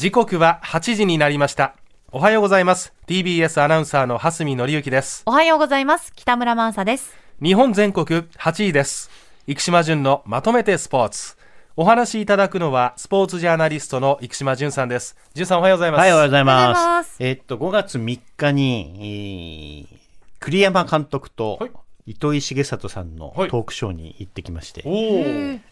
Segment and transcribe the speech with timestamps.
[0.00, 1.74] 時刻は8時になりました。
[2.10, 2.94] おはようございます。
[3.06, 5.24] TBS アナウンサーの蓮見紀之です。
[5.26, 6.14] おはようございます。
[6.16, 7.14] 北村真麻です。
[7.42, 9.10] 日本全国8位です。
[9.46, 11.36] 生島淳のまとめてスポーツ。
[11.76, 15.18] お話しいただくのはスポーツジャーナリストの生島淳さんです。
[15.34, 16.00] 淳さんおはようございます。
[16.00, 17.04] はい、おはようございま。
[17.04, 17.16] す。
[17.18, 20.00] えっと、5月3日に、えー
[20.40, 21.70] 栗山監督とはい
[22.10, 23.50] 糸井重里さんのはい。
[23.50, 24.94] トークショーに行ってきまして、おお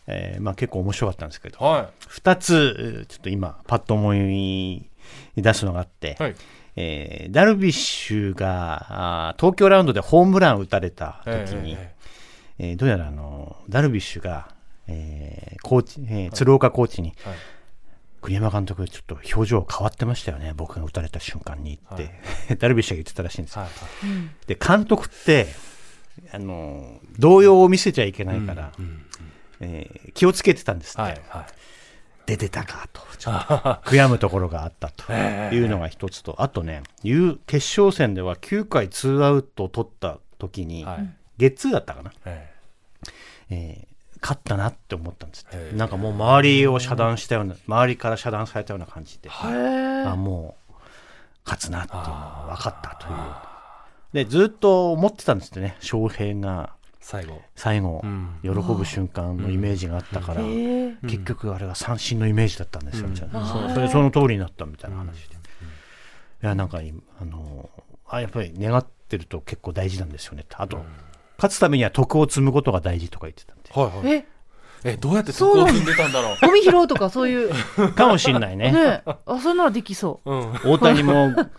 [0.07, 4.89] えーまあ、結構面白かったんですけど、は2つ、えーちょっと今、パッと思い
[5.37, 6.37] 出すのがあって、いはい。
[6.77, 11.95] えーダルビッシュがあー東京ラウンドでホームラン打たれた時に、え
[12.59, 14.49] えーどうやらあのダルビッシュが、
[14.87, 17.37] えーコーチえー鶴岡コーチに、はい。
[18.21, 22.11] 栗山監督、ちょっと表情変わってましたよね、僕が打たれた瞬間にって、
[22.59, 23.63] ダルビッシュが言ってたらしいんですよ。
[23.63, 23.71] はい。
[24.49, 25.47] で、監督って、
[26.33, 28.73] あの動揺を見せちゃいけないから、
[29.61, 31.47] えー気をつけてたんですって、はいはい。
[32.27, 41.15] 出てたかと、ちょっと悔やむところがあったというのが一つと、あとね、いう決勝戦では9回ツーアウトを取った時に、はい。
[41.39, 42.13] ゲッツーだったかな。
[42.27, 42.51] え
[43.51, 43.85] え。
[43.85, 43.89] ー
[44.21, 45.77] 勝ったなって思ったんですって。
[45.77, 50.73] なんかもう周りを遮断したような周りから遮断されたような感じで、あもう
[51.45, 53.15] 勝つなっていうのが分かったという
[54.13, 55.77] でずっと思ってたんですってね。
[55.81, 56.75] 翔平が。
[57.01, 57.41] 最後。
[57.55, 58.39] 最後、ん。
[58.43, 65.39] 喜ぶ瞬間のイメージがあったから、結局あれが三振のイメージだったんですよ、みたいなそうそれその通りになったみたいな話で、い
[66.43, 67.71] やなんか今あの
[68.07, 70.45] あやっぱり願ってると結構大事なんですよね。
[70.55, 70.85] あと、
[71.39, 73.71] 勝つためには徳を積むことが大事とか言ってたんで。
[73.73, 74.17] はいはい。
[74.17, 74.27] え？
[74.85, 76.37] えどうやって得を踏んでたんだろう。
[76.47, 77.53] ゴミ拾うとかそういう。
[77.95, 78.71] かもしんないね。
[78.71, 79.03] ね。
[79.07, 80.53] あそれならできそうん。
[80.65, 81.51] 大谷もどう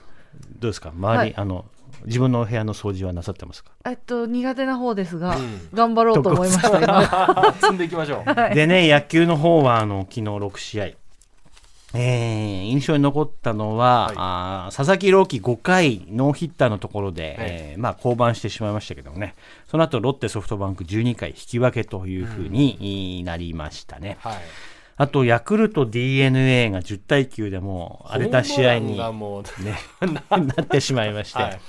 [0.62, 0.92] ですか？
[0.92, 1.34] 周り、はい。
[1.36, 1.66] あの
[2.06, 3.72] 自分のお部屋の掃除はなさってますか？
[3.86, 5.70] うえっと苦手な方ですが、うん。
[5.74, 7.54] 頑張ろうと思いました今。
[7.62, 8.56] 積んでいきましょう。
[8.56, 10.86] でね野球の方はあの昨日6試合。
[11.96, 14.16] えー印象に残ったのは、はい。
[14.18, 17.48] あー佐々木朗希5回ノーヒッターのところで、はい。
[17.50, 19.34] えーまあ、降板してしまいましたけどもね。
[19.68, 24.38] その後ロッテソフトバンク12回引き分けというふうになりましたね、はい
[25.00, 31.62] あとヤクルト d n a が10対9でもう荒れた試合に、ね、 なってしまいまして、はい。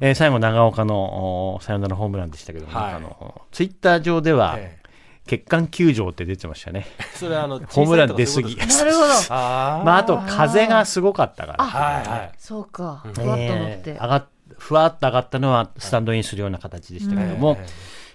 [0.00, 2.94] えー最後、長岡のおサヨナラホームランでしたけども、はい。
[2.94, 4.76] あのツイッター上では、え
[5.24, 8.56] 血管球場って出てましたね、え それはあの ホームラン出過ぎ。
[8.56, 9.06] なるほど。
[9.30, 12.32] あーまあ、あと風がすごかったから、はいはい。
[12.36, 13.04] そうか。
[13.06, 14.26] えふわっと乗って、ー上がっ
[14.58, 17.56] ふわっと上がったのはスタンドインするような形でしたけども、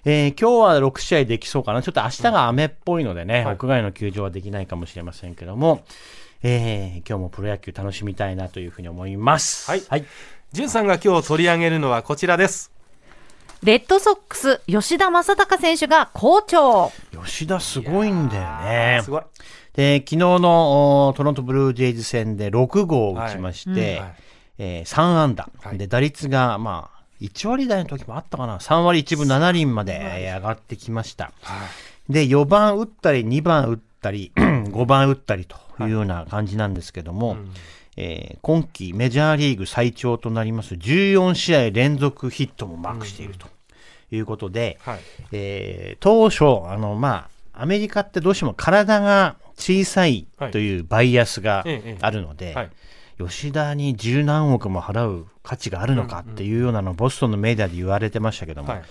[0.06, 3.54] ええー今日は6試合できそうかな、ちょっと明日が雨っぽいのでね、はい。
[3.56, 5.84] 屋外の球場はできないかもしれませんけども、
[6.44, 9.70] えー今日もプロ野球楽しみたいなというふうに思います。
[9.70, 9.84] はい。
[9.90, 10.06] はい。
[10.52, 12.72] じゅんさんが今日取り上げるのはこちらです。
[13.62, 16.92] レッドソックス吉田正尚選手が好調。
[17.26, 19.02] 吉田すごいんだよね。
[19.04, 19.12] す。
[19.12, 19.22] ごい。
[19.74, 23.92] で昨日のおトロントブルージェイズ戦で6号を打ちまして、はい。
[23.92, 24.14] うんはい。
[24.60, 25.78] えー3安打、はい。
[25.78, 28.58] で打率がまあ1割台の時もあったかな。
[28.60, 31.32] 3割1分7厘までえー上がってきました。
[32.10, 37.38] で4番打ったり2番打ったり 5番打ったりというような感じなんですけども、
[37.98, 43.48] えー今季メジャーリーグ最長となります14試合連続ヒットもマークしていると
[44.12, 45.00] いうことで、はい。
[45.34, 51.98] えー当初あの、まあ、アメリカってどうしても体が小さいというバイアスがええええ。
[52.00, 52.70] あるので、はい
[53.20, 58.82] 吉田に十何億も払う価値があるのかっていうようなのをボストンのメディアで言われてましたけども、はい。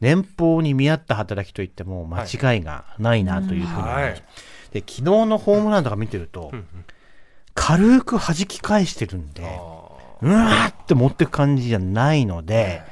[0.00, 4.00] 年俸に見合った働きといっても間違いがないなというふうに思います。
[4.00, 4.22] はい。
[4.72, 6.52] で昨日のホームランとか見てると、
[7.54, 9.42] 軽く弾き返してるんで、
[10.22, 12.82] うわーって持ってく感じじゃないので、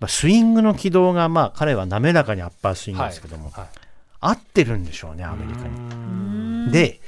[0.00, 3.66] まあスイングの軌道が、まあ、彼は滑らかにアッパースイングですけども、はい。
[4.20, 6.72] 合ってるんでしょうね、アメリカに。
[6.72, 7.00] で、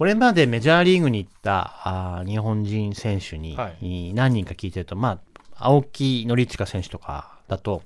[0.00, 4.14] これまでメジャーリーグに行ったあー日本人選手に、はい。
[4.14, 5.20] 何人か聞いてると、ま
[5.54, 7.82] あ、青木宣親選手とかだと、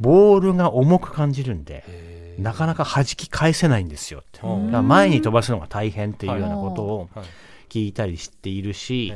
[0.00, 4.40] ボールが重く感じるんで、なかなか弾き返せないんですよって。
[4.40, 7.26] だから前に飛ばすのが大変っていうようなことをはい。
[7.68, 9.12] 聞いたりしているし、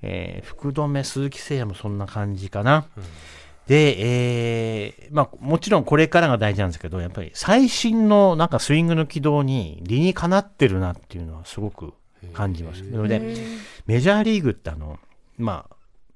[0.00, 0.42] ええ。
[0.42, 2.86] ー福留、鈴木誠也もそんな感じかな。
[3.68, 11.92] で、えーまあ、もちろんこれからが大事なんですけど、やっぱり最新のなんかスイングの軌道に理にかなってるなっていうのはすごく
[12.32, 12.80] 感じます。
[12.82, 13.20] なので、
[13.86, 14.98] メジャーリーグってあの、
[15.36, 15.66] ま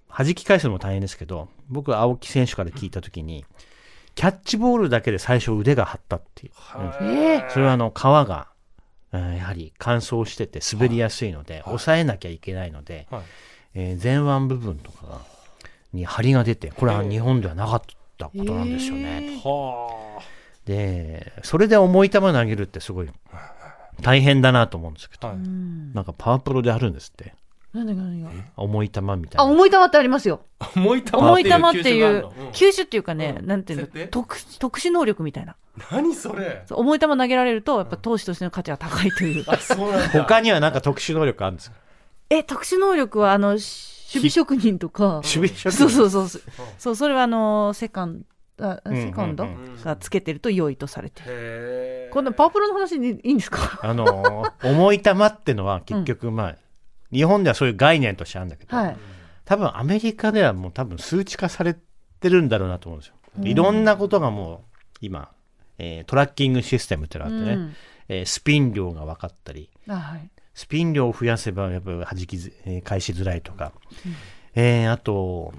[0.09, 3.45] あ、弾き返すのも大変ですけど、僕は青木選手から聞いたときに、
[4.15, 6.53] キャッチボールだけで最初腕が張ったっていう。
[7.03, 8.49] えそれはあの皮が、
[9.13, 13.09] うんやはり乾燥してて滑りやすいので、抑えなきゃいけないので、
[13.75, 15.21] 前腕部分とかが
[15.93, 17.83] に張りが出て、これは日本ではなかっ
[18.19, 19.41] たことなんですよね。
[19.45, 20.21] は
[20.65, 23.11] で、それで重い球投げるってすごい
[24.01, 25.37] 大変だなと思うんですけど、はい。
[25.39, 27.35] なんかパワープロであるんですって。
[27.75, 28.31] 何が何が？
[28.57, 29.53] 重い玉みたあ、いな。
[29.53, 30.43] 重い玉ってありますよ。
[30.77, 33.47] 重い玉重い玉っていう球種っていうかね、うん。
[33.47, 34.07] なんていうの？
[34.09, 35.57] 特特殊能力みたいな。
[35.91, 36.65] 何それ？
[36.71, 39.45] 重い球投げられるとやっぱ投手としての価値が高いという。
[39.49, 40.09] あそうなんだ。
[40.11, 41.77] 他にはなんか特殊能力あるんですか？
[42.29, 43.59] え特殊能力はあの
[44.13, 45.23] 守備職人とか。
[45.25, 46.43] 守備職そうそうそうそう。
[46.79, 48.25] そうそれはあのセカン
[48.61, 49.09] あうんうんうん。
[49.09, 49.49] セカンド
[49.85, 53.81] がつけてると良いとされてこんなパワープロの話でいいんですか？
[53.83, 56.57] あのー重い玉ってのは結局まあ、
[57.11, 58.97] 日本ではそういう概念としてあるんだけど、はい。
[59.45, 61.75] 多分アメリカではもう多分数値化され
[62.21, 63.15] てるんだろうなと思うんですよ。
[63.43, 65.31] いろんなことがもう今、
[65.79, 67.75] えートラッキングシステムってのがあってね、うん。
[68.09, 73.73] えースピン量が分かったり、あはいスピン量を増やせばやっぱり弾きず、えー返しづらいとか、
[74.55, 75.55] えーあと、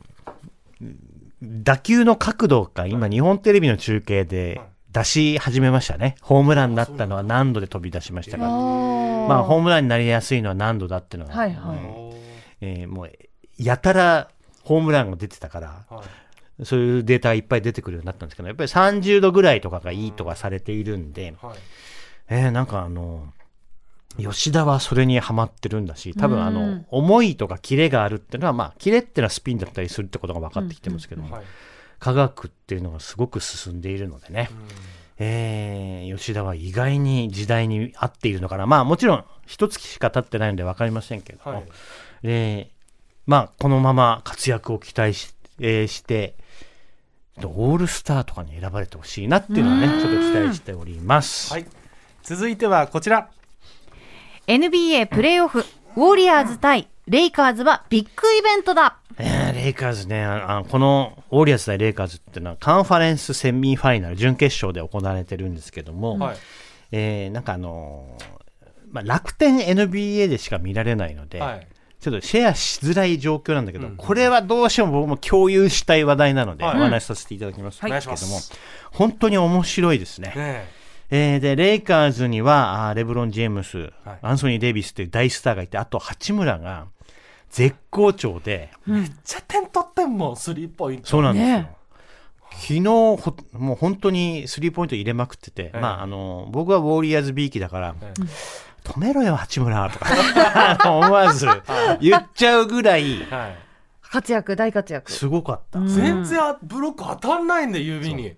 [1.42, 4.62] 打球の角度が今日本テレビの中継で
[4.92, 6.16] 出し始めましたね。
[6.22, 8.44] ホームランになったのは何度で飛び出しましたか。
[8.48, 11.78] まあホームランになりやすいのは何度だっていうのが、はいはい。
[12.62, 13.12] えーもう
[13.58, 14.30] やたら
[14.64, 16.04] ホームランが出てたから、は
[16.60, 16.66] い。
[16.66, 21.58] そういうデータがいっぱい出てくるようになったんですけど、やっぱり30度ぐらいとかがいいとかされているんで、はい。
[22.30, 23.34] えーなんかあの、
[24.18, 31.46] 吉田はそれにはまってるんだし、多分あの、うん重いとかキレがあるっていうのは、まあ、キレっていうのはスピンだったりするってことが分かってきてますけども、はい
[32.04, 34.50] 科学っていうのがすごく進んでいるのでね、
[35.20, 38.66] えー吉田は意外に時代に合っているのかな。
[38.66, 41.70] まあもちろん、一月しか経ってないので分かりませんけれども、はい。
[42.22, 42.72] で
[43.26, 46.36] まあ、このまま活躍を期待し,、えーして、
[47.42, 51.54] オールスターとかに選ばれてほしいなっていうのはね、ちょっと期待しております。
[51.54, 51.66] はい。
[52.22, 53.30] 続いてはこちら
[54.48, 55.60] NBA プレーオフ
[55.96, 58.98] ウォリアーズ対レイカーズはビッグイベントだ。
[59.18, 66.38] えーレイカーズね、ああこのウォリアーズ対レイカーズっていうのはカンファレンスセミファイナル、準決勝で行われてるんですけども、はい。
[66.92, 68.44] えーなんかあのー
[68.92, 71.68] まあ、楽天 NBA でしか見られないので、はい。
[72.02, 73.96] ちょっとシェアしづらい状況なんだけど、うん。
[73.96, 76.76] これはどうしても僕も共有したい話題なので、はい。
[76.76, 77.80] お話しさせていただきます。
[77.80, 78.52] けども、します
[78.92, 80.34] 本当に面白いですね。
[80.36, 84.20] ねえーで、レイカーズには、あーレブロン・ジェームス、はい。
[84.22, 86.88] アンソニー・デイビスっていう大スターがいて、あと八村が
[87.50, 91.08] 絶好調で、めっちゃ点取ってんもんスリーポイント。
[91.08, 91.58] そうなんですよ。
[91.60, 91.76] ね。
[92.56, 98.14] 昨日ほ、もう本当にスリーポイント入れまくってて、えまあ、あの、僕はウォリアーズ B 期だから、え
[98.84, 101.48] 止めろよ、八村とか、 思わず
[102.02, 103.58] 言っちゃうぐらい、はい。
[104.02, 105.12] 活躍大活躍。
[105.12, 105.80] すごかった。
[105.80, 105.88] うん。
[105.88, 108.36] 全然あブロック当たんないんで指に。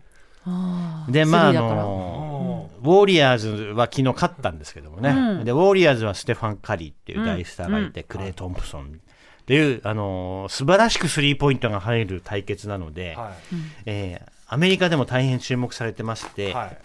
[1.10, 2.25] で、まあ、あの、
[2.86, 5.46] ウォリアーズは昨日勝ったんですけどもね、うん。
[5.46, 8.08] で、ウォリアーズはステファン・カリーっていう大スターがいて、うん。
[8.08, 9.00] クレイ・トンプソン
[9.42, 13.34] っていう、あのー素晴らしくスリーポイントが入る対決なので、は
[13.86, 16.78] えーアメリカでも大変注目されてまして、いはい。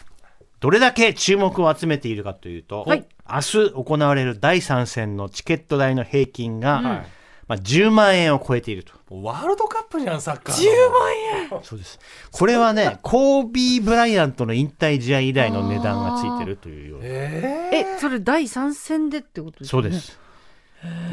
[0.61, 3.07] どれだけ注目を集めているかというと、はい。
[3.31, 7.20] 明日行われる第3戦のチケット代の平均が、はい
[7.51, 8.93] まあ、10万円を超えていると。
[9.11, 11.99] ワールドカップじゃんサッカー10万 そうです。
[12.31, 17.07] これはね、コービー・ブライアントの引退試合以来の値段がついてるというような。
[17.07, 19.89] ええそれ第三戦でってことですよね？
[19.89, 20.21] そうです。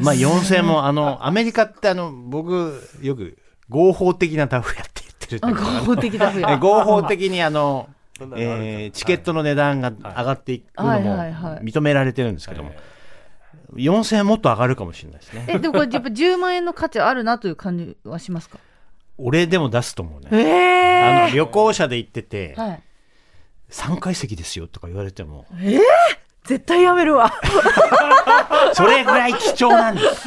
[0.00, 3.36] まあ4戦も、 あの、アメリカってあの、僕、よく
[3.68, 6.56] 合法的なダフやって言ってる合法的だふえや。
[6.56, 7.88] 合法的にあの、
[8.36, 11.64] えーチケットの値段が上がっていくのはいもはいはい。
[11.64, 12.70] 認められてるんですけども、
[13.74, 15.44] 4000円もっと上がるかもしれないですね。
[15.48, 18.58] えでもこれやっぱ10万円の価値あるなという感じはしますか？
[19.18, 20.28] 俺でも出すと思うね。
[20.32, 22.82] えあの旅行者で行ってて、はい
[23.70, 25.44] 3階席ですよとか言われても、
[26.44, 27.30] 絶対やめるわ
[28.72, 30.26] それぐらい貴重なんです。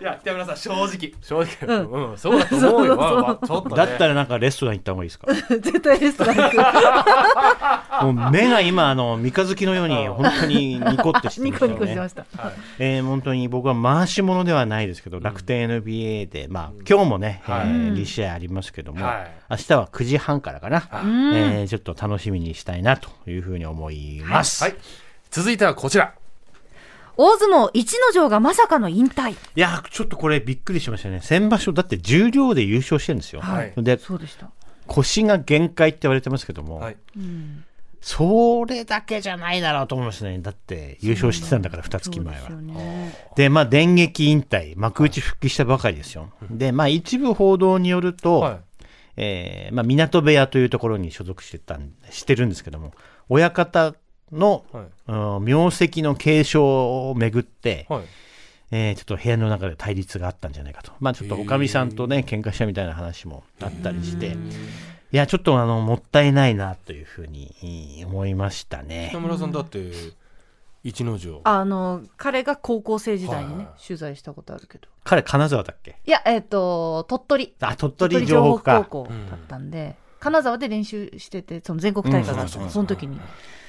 [0.00, 1.12] いや北村さん正直。
[1.20, 1.84] 正直。
[2.10, 5.26] うん、そうだと思うよ、まあまあちょっと、ね、だったらなんかレストラン行った方がいいですか？
[5.60, 6.56] 絶対レストラン行く。
[8.14, 11.58] もう目が今、あの、三日月のように本当にニコってしてニま。
[11.58, 12.24] コニコしてました。
[12.36, 12.52] はい。
[12.78, 17.66] えー本当に僕は回し物ではないですけど、楽天 NBA で、まあ、今日もね、えはい。
[17.66, 19.30] ー2試合ありますけども、はい。
[19.50, 24.62] 明日は9時半からかな、うんえーちょっと楽しみにしたいなというふうに思います。
[24.62, 24.74] はい。
[25.30, 26.12] 続いてはこちら
[27.18, 29.32] 大相撲一の城がまさかの引退。
[29.32, 31.20] いやー、ちょっとこれびっくりしましたね。
[31.20, 33.40] 先場所、だって重量で優勝してるんですよ。
[33.40, 33.72] はい。
[33.76, 34.50] で、そうでした。
[34.86, 36.96] 腰が限界って言われてますけども、はい。
[38.00, 40.38] それだけじゃないだろうと思いますね。
[40.38, 42.48] だって優勝してたんだから、2月前は。
[42.50, 43.14] でね。
[43.34, 46.30] で、まあ、電撃引退、幕内復帰したばかりですよ。
[46.48, 48.58] で、まあ、一部報道によると、はい。
[49.20, 52.92] えーまあ、港部屋というところに所属してたん、してるんですけども、
[53.28, 53.94] 親方
[54.32, 54.84] の、はい。
[55.08, 58.02] うん名跡の継承をめぐって、はい。
[58.70, 60.92] えーちょっと部屋の中で対立があったんじゃないかと。
[61.00, 64.36] まあ、ちょっとおかみさんとね、喧嘩したみたいな話もあったりして、
[65.10, 69.08] いや、ちょっとあの、もったいないなというふうに思いましたね。
[69.10, 69.20] 北。
[69.20, 69.90] 村さんだって
[70.84, 71.40] 一之丞。
[71.44, 74.86] あの彼が高校生時代にね、取材したことあるけど。
[75.02, 75.96] 彼、金沢だっけ？
[76.06, 77.54] いやえっ、と鳥取。
[77.60, 78.84] あ、鳥鳥取情報高か。
[78.84, 83.20] 校だったんで、金沢で練習しててその全国大会があったの、うんその時に。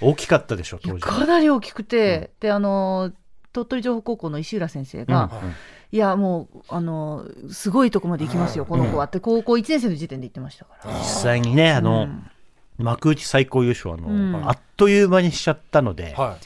[0.01, 1.01] 大きかったでしょ、当時。
[1.01, 3.12] かなり大きくて、であの
[3.51, 5.53] 鳥取情報高校の石浦先生が、うん。
[5.91, 9.06] いやもうあのすごいとこまで行きますよ、この子は。
[9.06, 10.94] って高校1年生の時点で言ってましたから。
[10.94, 12.29] 実際にね、あの、うん。
[12.77, 14.48] 幕内最高優勝あの、うん。
[14.48, 16.38] あっという間にしちゃったので、は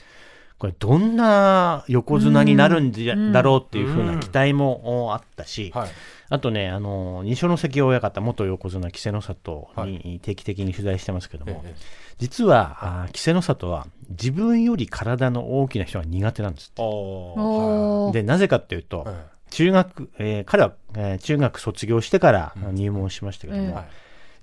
[0.63, 5.89] これどんな横綱になるんじゃ、うんだろうっていうふううなん期待もおあったし、いはい。
[6.29, 11.75] あとね、あの、二所ノ関親方、元横綱、稀勢の里に定期的に取材してますけども、ええ
[12.17, 16.81] 実は、あ稀勢の里は自分より体の大きな人が苦手なんですって。
[16.81, 18.13] おーおー。
[18.13, 19.15] で、なぜかっていうと、はい
[19.49, 23.73] 中学、えー彼は、えー中学卒業してから入門しましたけども、ええ。
[23.73, 23.85] はい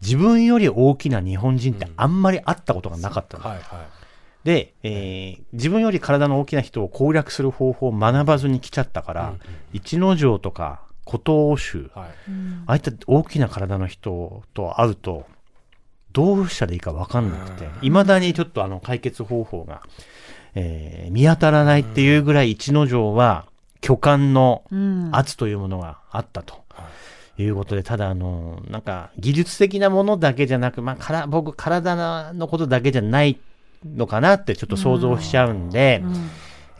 [0.02, 3.99] 自分より大きな日本人ってあんまり会ったことがなかったの、はいはい
[4.44, 9.38] で、えー自分より体の大きな人を攻略する方法を学ばずに来ちゃったから、うんうん。
[9.72, 12.10] 一之丞とか琴欧州、はい。
[12.28, 15.26] うんああいった大きな体の人と会うと、
[16.12, 19.82] どうしたらいいか分かんなくて、いまだにちょっとあの解決方法が、
[20.54, 23.46] えー見当たらないっていうぐらい一之丞は
[23.80, 25.10] 巨漢のうん。
[25.12, 26.60] 圧というものがあったと。
[27.38, 33.38] いうことで、ただ、あの、なんか、技術的なものだけじゃなく、まあ、から、僕、体のことだけじゃない
[33.84, 36.30] のかなってちょっと想像しちゃうんで、うん。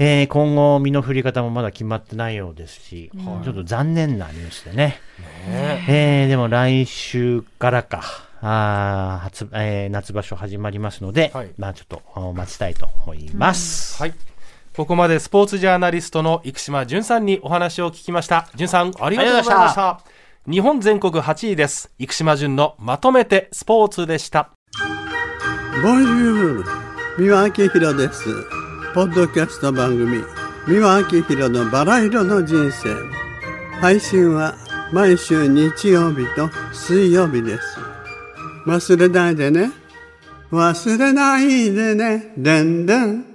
[0.02, 3.45] えー今後、身の振り方もまだ決まってないようですし、はい。
[3.45, 4.99] ちょっと残念なニュースでね。
[5.47, 6.25] ねえ。
[6.25, 8.02] ーでも来週からか、
[8.40, 11.50] あー初えー夏場所始まりますので、はい。
[11.59, 14.00] まあちょっとお待ちたいと思います。
[14.02, 14.14] はい。
[14.75, 18.49] ここまでスポーツジャーナリストの生島淳さんにお話を聞きました。
[18.54, 20.00] 淳さんありがとうございました。
[20.50, 21.90] 日本全国8位です。
[21.99, 24.50] 生島淳のまとめてスポーツでした。
[25.83, 26.90] ボンジュール
[27.21, 28.25] 三輪明宏です。
[28.95, 30.25] ポッドキャスト番組
[30.67, 32.97] 三輪明宏のバラ色の人生。
[33.79, 34.57] 配信は
[34.91, 37.79] 毎週日曜日と水曜日です。
[38.67, 39.71] 忘れないでね。
[40.50, 42.33] 忘れないでね。
[42.39, 43.30] でんでん。